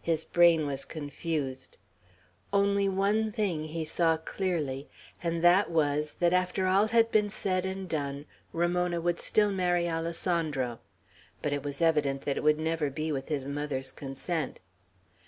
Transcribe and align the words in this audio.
His 0.00 0.24
brain 0.24 0.66
was 0.68 0.84
confused. 0.84 1.78
Only 2.52 2.88
one 2.88 3.32
thing 3.32 3.64
he 3.64 3.84
saw 3.84 4.16
clearly, 4.16 4.88
and 5.20 5.42
that 5.42 5.68
was, 5.68 6.12
that 6.20 6.32
after 6.32 6.68
all 6.68 6.86
had 6.86 7.10
been 7.10 7.28
said 7.28 7.66
and 7.66 7.88
done, 7.88 8.26
Ramona 8.52 9.00
would 9.00 9.18
still 9.18 9.50
marry 9.50 9.88
Alessandro. 9.90 10.78
But 11.42 11.52
it 11.52 11.64
was 11.64 11.82
evident 11.82 12.22
that 12.22 12.36
it 12.36 12.44
would 12.44 12.60
never 12.60 12.88
be 12.88 13.10
with 13.10 13.26
his 13.28 13.46
mother's 13.46 13.90
consent. 13.90 14.60